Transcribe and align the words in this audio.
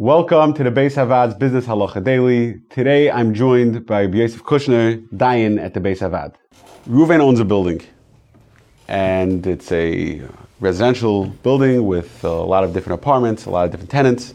Welcome 0.00 0.54
to 0.54 0.64
the 0.64 0.70
Beis 0.70 0.94
Havad's 0.94 1.34
Business 1.34 1.66
Halacha 1.66 2.02
Daily. 2.02 2.58
Today 2.70 3.10
I'm 3.10 3.34
joined 3.34 3.84
by 3.84 4.04
Yosef 4.04 4.42
Kushner, 4.42 5.06
Dayan 5.10 5.62
at 5.62 5.74
the 5.74 5.80
Beis 5.80 5.98
Havad. 5.98 6.36
Ruven 6.88 7.20
owns 7.20 7.38
a 7.38 7.44
building, 7.44 7.82
and 8.88 9.46
it's 9.46 9.70
a 9.70 10.22
residential 10.58 11.26
building 11.42 11.84
with 11.84 12.24
a 12.24 12.30
lot 12.30 12.64
of 12.64 12.72
different 12.72 12.98
apartments, 12.98 13.44
a 13.44 13.50
lot 13.50 13.66
of 13.66 13.72
different 13.72 13.90
tenants, 13.90 14.32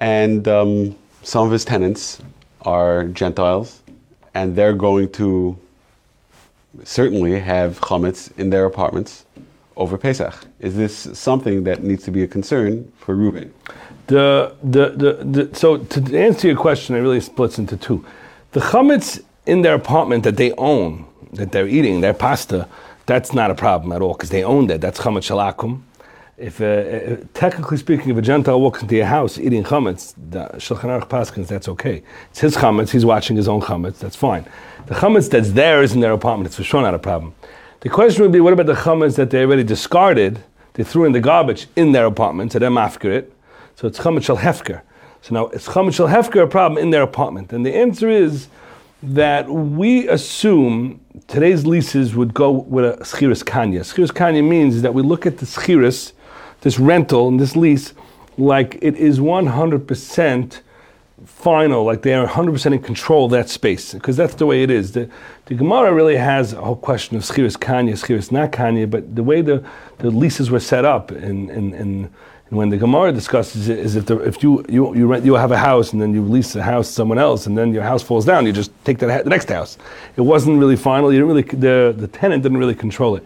and 0.00 0.48
um, 0.48 0.96
some 1.22 1.44
of 1.44 1.52
his 1.52 1.66
tenants 1.66 2.22
are 2.62 3.04
Gentiles, 3.08 3.82
and 4.32 4.56
they're 4.56 4.72
going 4.72 5.12
to 5.12 5.58
certainly 6.84 7.38
have 7.38 7.78
chametz 7.80 8.32
in 8.38 8.48
their 8.48 8.64
apartments 8.64 9.26
over 9.78 9.96
Pesach. 9.96 10.34
Is 10.60 10.76
this 10.76 11.08
something 11.14 11.64
that 11.64 11.82
needs 11.82 12.04
to 12.04 12.10
be 12.10 12.22
a 12.22 12.26
concern 12.26 12.92
for 12.98 13.16
Ruven? 13.16 13.50
The, 14.08 14.54
the, 14.62 14.90
the, 14.90 15.12
the, 15.24 15.54
so 15.54 15.78
to 15.78 16.18
answer 16.18 16.48
your 16.48 16.56
question, 16.56 16.96
it 16.96 17.00
really 17.00 17.20
splits 17.20 17.58
into 17.58 17.76
two. 17.76 18.04
The 18.52 18.60
chametz 18.60 19.22
in 19.46 19.62
their 19.62 19.74
apartment 19.74 20.24
that 20.24 20.36
they 20.36 20.52
own, 20.52 21.06
that 21.32 21.52
they're 21.52 21.68
eating, 21.68 22.00
their 22.00 22.14
pasta, 22.14 22.68
that's 23.06 23.32
not 23.32 23.50
a 23.50 23.54
problem 23.54 23.92
at 23.92 24.02
all 24.02 24.14
because 24.14 24.30
they 24.30 24.44
own 24.44 24.66
that. 24.66 24.80
That's 24.80 25.00
chametz 25.00 25.24
shel 25.24 25.38
akum. 25.38 25.82
If, 26.36 26.60
uh, 26.60 26.64
uh, 26.64 27.16
technically 27.34 27.78
speaking, 27.78 28.10
if 28.10 28.16
a 28.16 28.22
Gentile 28.22 28.60
walks 28.60 28.80
into 28.82 28.94
your 28.94 29.06
house 29.06 29.38
eating 29.38 29.64
chametz, 29.64 30.14
the 30.30 30.46
Shulchan 30.58 30.84
Aruch 30.84 31.08
paskens, 31.08 31.48
that's 31.48 31.68
okay. 31.68 32.02
It's 32.30 32.40
his 32.40 32.56
chametz. 32.56 32.90
He's 32.90 33.04
watching 33.04 33.36
his 33.36 33.48
own 33.48 33.60
chametz. 33.60 33.98
That's 33.98 34.14
fine. 34.14 34.46
The 34.86 34.94
chametz 34.94 35.28
that's 35.28 35.52
theirs 35.52 35.94
in 35.94 36.00
their 36.00 36.12
apartment, 36.12 36.46
it's 36.46 36.56
for 36.56 36.62
sure 36.62 36.80
not 36.80 36.94
a 36.94 36.98
problem. 36.98 37.34
The 37.80 37.88
question 37.88 38.22
would 38.22 38.32
be, 38.32 38.40
what 38.40 38.52
about 38.52 38.66
the 38.66 38.74
chametz 38.74 39.14
that 39.16 39.30
they 39.30 39.44
already 39.44 39.62
discarded? 39.62 40.42
They 40.74 40.82
threw 40.82 41.04
in 41.04 41.12
the 41.12 41.20
garbage 41.20 41.68
in 41.76 41.92
their 41.92 42.06
apartment, 42.06 42.52
so 42.52 42.58
they're 42.58 42.70
mafkir 42.70 43.10
it. 43.10 43.32
So 43.76 43.86
it's 43.86 44.00
chametz 44.00 44.24
shel 44.24 44.38
hefker. 44.38 44.82
So 45.22 45.34
now 45.34 45.46
it's 45.46 45.68
chametz 45.68 45.94
shel 45.94 46.08
hefker 46.08 46.42
a 46.42 46.46
problem 46.48 46.82
in 46.82 46.90
their 46.90 47.02
apartment, 47.02 47.52
and 47.52 47.64
the 47.64 47.74
answer 47.74 48.10
is 48.10 48.48
that 49.00 49.48
we 49.48 50.08
assume 50.08 51.00
today's 51.28 51.64
leases 51.66 52.16
would 52.16 52.34
go 52.34 52.50
with 52.50 52.84
a 52.84 53.04
schiris 53.04 53.46
kanya. 53.46 53.82
Schiris 53.82 54.12
kanya 54.12 54.42
means 54.42 54.82
that 54.82 54.92
we 54.92 55.02
look 55.02 55.24
at 55.24 55.38
the 55.38 55.46
schiris, 55.46 56.12
this 56.62 56.80
rental 56.80 57.28
and 57.28 57.38
this 57.38 57.54
lease, 57.54 57.94
like 58.36 58.76
it 58.82 58.96
is 58.96 59.20
100% 59.20 60.60
final, 61.24 61.84
like 61.84 62.02
they 62.02 62.14
are 62.14 62.26
100% 62.26 62.72
in 62.72 62.80
control 62.80 63.26
of 63.26 63.30
that 63.32 63.48
space, 63.48 63.94
because 63.94 64.16
that's 64.16 64.34
the 64.34 64.46
way 64.46 64.62
it 64.62 64.70
is. 64.70 64.92
The, 64.92 65.10
the 65.46 65.54
Gemara 65.54 65.92
really 65.92 66.16
has 66.16 66.52
a 66.52 66.62
whole 66.62 66.76
question 66.76 67.16
of 67.16 67.22
schiris 67.22 67.58
kanya, 67.58 67.94
schiris 67.94 68.32
not 68.32 68.52
kanya, 68.52 68.86
but 68.86 69.14
the 69.14 69.22
way 69.22 69.42
the, 69.42 69.64
the 69.98 70.10
leases 70.10 70.50
were 70.50 70.60
set 70.60 70.84
up 70.84 71.12
in, 71.12 71.50
in 71.50 72.10
and 72.50 72.56
when 72.56 72.70
the 72.70 72.78
Gemara 72.78 73.12
discusses 73.12 73.68
it, 73.68 73.78
is 73.78 73.94
if, 73.94 74.06
the, 74.06 74.18
if 74.20 74.42
you, 74.42 74.64
you, 74.68 74.94
you, 74.96 75.06
rent, 75.06 75.24
you 75.24 75.34
have 75.34 75.52
a 75.52 75.58
house 75.58 75.92
and 75.92 76.00
then 76.00 76.14
you 76.14 76.22
lease 76.22 76.54
the 76.54 76.62
house 76.62 76.88
to 76.88 76.94
someone 76.94 77.18
else 77.18 77.46
and 77.46 77.58
then 77.58 77.74
your 77.74 77.82
house 77.82 78.02
falls 78.02 78.24
down, 78.24 78.46
you 78.46 78.52
just 78.52 78.72
take 78.84 78.98
that, 79.00 79.24
the 79.24 79.30
next 79.30 79.50
house. 79.50 79.76
It 80.16 80.22
wasn't 80.22 80.58
really 80.58 80.76
final. 80.76 81.12
You 81.12 81.18
didn't 81.20 81.28
really, 81.28 81.42
the, 81.42 81.94
the 81.94 82.08
tenant 82.08 82.42
didn't 82.42 82.56
really 82.56 82.74
control 82.74 83.16
it. 83.16 83.24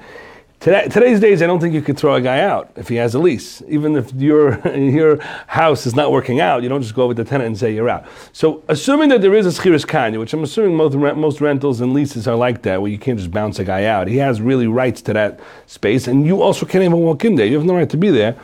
Today, 0.63 0.87
today's 0.87 1.19
days, 1.19 1.43
I 1.43 1.49
don't 1.49 1.59
think 1.59 1.75
you 1.75 1.83
could 1.83 1.97
throw 1.97 2.15
a 2.15 2.21
guy 2.21 2.39
out 2.39 2.71
if 2.77 2.87
he 2.87 2.95
has 2.95 3.17
a 3.17 3.19
lease. 3.19 3.65
Even 3.67 3.97
if 3.97 4.13
your, 4.15 4.65
your 4.79 5.21
house 5.49 5.87
is 5.87 5.97
not 5.97 6.13
working 6.13 6.39
out, 6.39 6.63
you 6.63 6.69
don't 6.69 6.83
just 6.83 6.95
go 6.95 7.09
with 7.09 7.17
the 7.17 7.25
tenant 7.25 7.49
and 7.49 7.59
say 7.59 7.75
you're 7.75 7.89
out. 7.89 8.05
So, 8.33 8.63
assuming 8.69 9.09
that 9.09 9.23
there 9.23 9.35
is 9.35 9.45
a 9.45 9.49
schiris 9.49 9.85
kanya, 9.85 10.21
which 10.21 10.33
I'm 10.33 10.45
assuming 10.45 10.77
most, 10.77 10.95
most 10.95 11.41
rentals 11.41 11.81
and 11.81 11.93
leases 11.93 12.29
are 12.29 12.37
like 12.37 12.63
that, 12.63 12.81
where 12.81 12.93
you 12.93 12.97
can't 12.97 13.19
just 13.19 13.33
bounce 13.33 13.59
a 13.59 13.65
guy 13.65 13.87
out. 13.87 14.07
He 14.07 14.19
has 14.19 14.41
really 14.41 14.69
rights 14.69 15.03
to 15.03 15.13
that 15.15 15.41
space, 15.67 16.07
and 16.07 16.25
you 16.25 16.41
also 16.41 16.65
can't 16.65 16.85
even 16.85 16.99
walk 16.99 17.25
in 17.25 17.35
there. 17.35 17.47
You 17.47 17.57
have 17.57 17.67
no 17.67 17.75
right 17.75 17.91
to 17.91 17.97
be 17.97 18.11
there. 18.11 18.39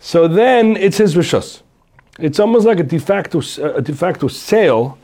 So 0.00 0.28
then 0.28 0.76
it's 0.76 0.98
his 0.98 1.14
rishus. 1.14 1.62
It's 2.18 2.38
almost 2.38 2.66
like 2.66 2.78
a 2.78 2.82
de 2.82 2.98
facto, 2.98 3.40
a 3.62 3.80
de 3.80 3.94
facto 3.94 4.28
sale. 4.28 4.98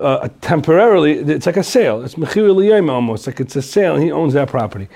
Uh, 0.00 0.28
temporarily, 0.40 1.18
it's 1.18 1.46
like 1.46 1.56
a 1.56 1.62
sale. 1.62 2.02
It's 2.02 2.16
mechir 2.16 2.90
almost 2.90 3.28
like 3.28 3.38
it's 3.38 3.54
a 3.54 3.62
sale, 3.62 3.96
he 3.96 4.10
owns 4.10 4.32
that 4.32 4.48
property, 4.48 4.88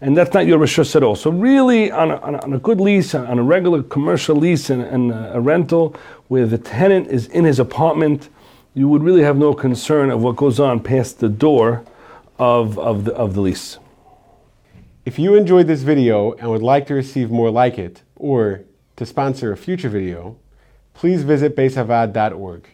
and 0.00 0.16
that's 0.16 0.32
not 0.32 0.46
your 0.46 0.58
rishus 0.58 0.96
at 0.96 1.02
all. 1.02 1.14
So 1.14 1.30
really, 1.30 1.90
on 1.90 2.10
a, 2.10 2.16
on 2.16 2.34
a, 2.34 2.42
on 2.42 2.52
a 2.54 2.58
good 2.58 2.80
lease, 2.80 3.14
on 3.14 3.38
a 3.38 3.42
regular 3.42 3.82
commercial 3.82 4.36
lease 4.36 4.70
and, 4.70 4.82
and 4.82 5.12
a 5.12 5.40
rental, 5.40 5.94
where 6.28 6.46
the 6.46 6.58
tenant 6.58 7.08
is 7.08 7.26
in 7.26 7.44
his 7.44 7.58
apartment, 7.58 8.28
you 8.72 8.88
would 8.88 9.02
really 9.02 9.22
have 9.22 9.36
no 9.36 9.52
concern 9.52 10.10
of 10.10 10.22
what 10.22 10.36
goes 10.36 10.58
on 10.58 10.80
past 10.80 11.20
the 11.20 11.28
door 11.28 11.84
of, 12.38 12.78
of, 12.78 13.04
the, 13.04 13.14
of 13.14 13.34
the 13.34 13.40
lease. 13.40 13.78
If 15.04 15.18
you 15.18 15.34
enjoyed 15.34 15.66
this 15.66 15.82
video 15.82 16.32
and 16.32 16.50
would 16.50 16.62
like 16.62 16.86
to 16.86 16.94
receive 16.94 17.30
more 17.30 17.50
like 17.50 17.78
it, 17.78 18.02
or 18.16 18.62
to 18.96 19.04
sponsor 19.04 19.52
a 19.52 19.56
future 19.56 19.88
video, 19.88 20.38
please 20.94 21.22
visit 21.22 21.56
beishavad.org. 21.56 22.68